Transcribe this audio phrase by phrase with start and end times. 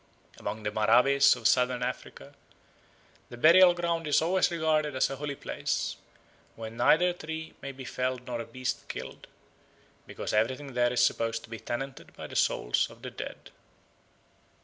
[0.39, 2.33] Among the Maraves of Southern Africa
[3.29, 5.95] the burial ground is always regarded as a holy place
[6.55, 9.27] where neither a tree may be felled nor a beast killed,
[10.07, 13.51] because everything there is supposed to be tenanted by the souls of the dead.